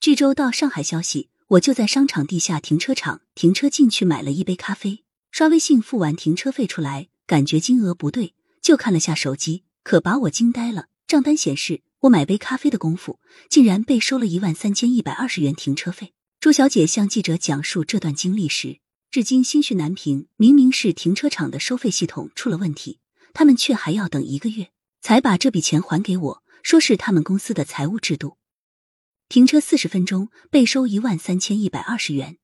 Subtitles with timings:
[0.00, 8.32] 据周到上海消息，我就在商场地下停车场停车进去买了一杯咖啡，刷微信付完停车费出来，感觉金额不对，
[8.62, 10.86] 就看了下手机，可把我惊呆了。
[11.06, 16.14] 账单显示，我买杯咖啡的功夫，竟然被收了一万三千一百二十元停车费。
[16.40, 18.78] 朱小姐向记者讲述这段经历时，
[19.10, 20.28] 至今心绪难平。
[20.38, 23.00] 明明是停车场的收费系统出了问题，
[23.34, 24.70] 他们却还要等一个月
[25.02, 28.38] 才把这笔钱还给我，说是他们公司的财务制度。
[29.30, 32.38] 停车四十分钟被收一万三千一百二十元。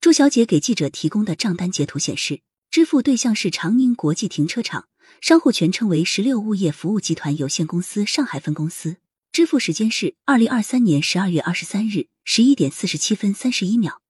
[0.00, 2.40] 朱小姐给记者提供的账单截图显示，
[2.70, 4.88] 支付对象是长宁国际停车场，
[5.20, 8.96] 商户全称为十六物业服务集团有限公司上海分公司。
[9.30, 14.00] 支付时间是二零二三年十二月二十三日十一点四十七分三十一秒。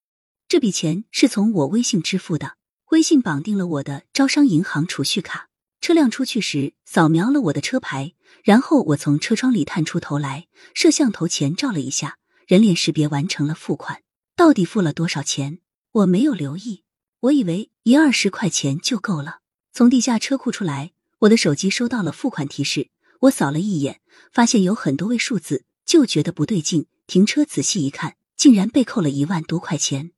[0.47, 2.57] 这笔钱是从我微信支付的，
[2.93, 5.49] 微信绑定了我的招商银行储蓄卡。
[5.83, 8.15] 车辆出去时扫描了我的车牌。
[8.45, 14.03] 然后我从车窗里探出头来，摄像头前照了一下，人脸识别完成了付款。
[14.35, 15.59] 到底付了多少钱？
[15.91, 16.85] 我没有留意，
[17.21, 19.41] 我以为一二十块钱就够了。
[19.73, 22.89] 从地下车库出来，我的手机收到了付款提示，
[23.23, 24.01] 我扫了一眼，
[24.33, 26.87] 发现有很多位数字，就觉得不对劲。
[27.09, 30.13] 停车仔细一看，竟然被扣了一万多块钱。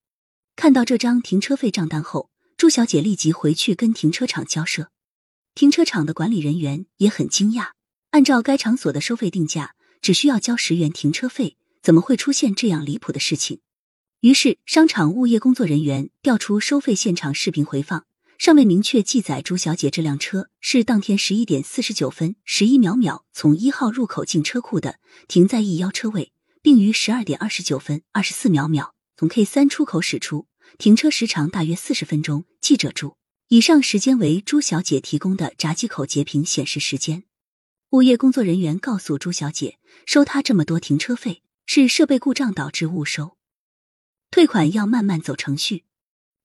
[0.57, 4.91] 看到这张停车费账单后，朱小姐立即回去跟停车场交涉。
[5.55, 7.69] 停车场的管理人员也很惊讶。
[8.11, 13.61] 按照该场所的收费定价，只需要交十元停车费，怎么会出现这样离谱的事情？
[14.21, 18.05] 于是，商场物业工作人员调出收费现场视频回放，
[18.39, 26.33] 尚未明确记载朱小姐这辆车是当天十一点四十九分十一秒秒从一号入口进车库的，停在 E 幺车位，
[26.63, 30.47] 并于十二点二十九分二十四秒秒从 K 三出口驶出，
[30.79, 32.45] 停车时长大约四十分钟。
[32.61, 33.17] 记者注：
[33.49, 37.25] 以上时间为朱小姐提供的闸机口截屏显示时间。
[37.91, 43.37] 物业工作人员告诉朱小姐，收她这么多停车费是设备故障导致误收，
[44.31, 45.85] 退款要慢慢走程序。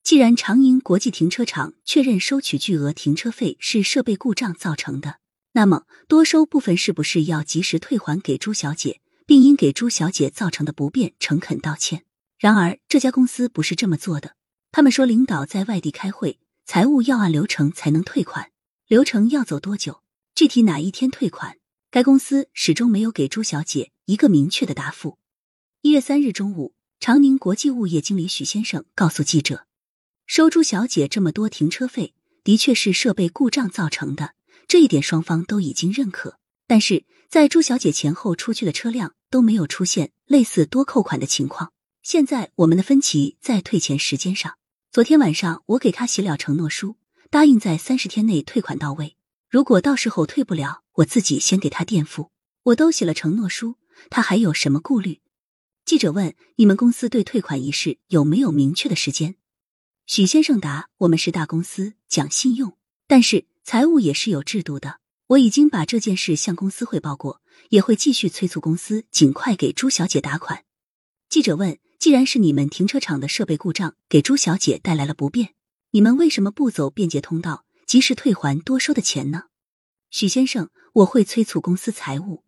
[0.03, 5.19] 既然长盈国际停车场确认收取巨额停车费是设备故障造成的，
[5.53, 12.03] 那么多收部分是不是要及时退还给朱小姐，并因给朱小姐造成的不便诚恳道歉？
[12.37, 14.35] 然而这家公司不是这么做的，
[14.71, 16.39] 他们说领导在外地开会，
[16.71, 18.51] 财务要按流程才能退款，
[18.85, 20.03] 流程要走多久？
[20.35, 21.57] 具体哪一天退款？
[21.89, 25.17] 该公司始终没有给朱小姐一个明确的答复。
[25.81, 29.65] 一月三日中午，长宁国际物业经理许先生告诉记者，
[30.27, 32.13] 收朱小姐这么多停车费，
[32.43, 34.35] 的确是设备故障造成的，
[34.67, 36.37] 这一点双方都已经认可。
[36.67, 41.73] 但是在朱小姐前后出去的车辆都没有出现类似多扣款的情况。
[42.03, 44.58] 现在我们的分歧在退钱时间上。
[44.91, 46.95] 昨天晚上我给他写了承诺书，
[47.29, 49.15] 答应在三十天内退款到位。
[49.47, 52.31] 如果到时候退不了，我自己先给他垫付。
[52.63, 53.75] 我都写了承诺书，
[54.09, 55.21] 他还有什么顾虑？
[55.85, 59.35] 记者问：“你们公司对退款一事有没有明确的时间？”
[60.07, 62.75] 许先生答：“我们是大公司，讲信用，
[63.05, 65.01] 但是财务也是有制度的。
[65.27, 70.63] 我已经把这件事向公司汇报过，也会继续催促公司尽快给朱小姐打款。”
[71.29, 75.53] 记者问：“既然是你们停车场的设备故障给朱小姐带来了不便，
[75.91, 79.45] 你们为什么不走便捷通道？”及时退还多收的钱呢，
[80.11, 82.43] 许先生，我会催促公司财务。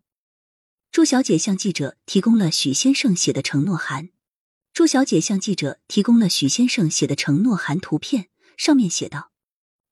[0.92, 4.10] 朱小姐向记者提供了许先生写的承诺函。
[4.72, 9.32] 朱小姐向记者提供了许先生写的承诺函图片，上面写道：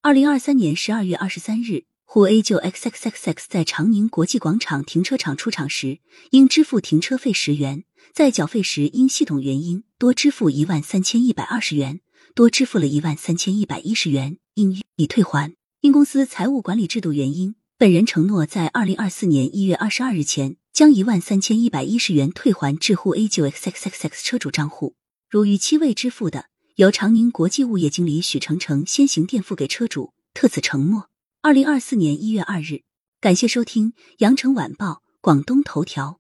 [0.03, 1.83] 二零二三年十二月二十三日，
[2.13, 6.01] 沪 A 九 XXXX 在长宁国际广场停车场出厂时，
[6.33, 12.01] 应支付停车费十元，在缴费时因系统原因多支付一万三千一百二十元，
[12.35, 14.39] 多支付了一万三千一百一十元。
[14.55, 15.55] 应已退还。
[15.83, 24.97] 因公司财务管理制度原因，本人承诺在二零二四年一月二十二日前将一万三千一百一十元退还至沪 A 九 XXXX 车主账户。
[25.29, 31.10] 如逾期未支付的，由长宁国际物业经理许成成先行垫付给车主，特此承诺。
[31.43, 32.83] 二零二四年一月二日，
[33.19, 36.20] 感谢收听羊城晚报广东头条。